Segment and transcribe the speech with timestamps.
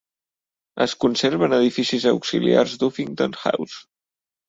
[0.85, 3.83] Es conserven edificis auxiliars d'Uffington House.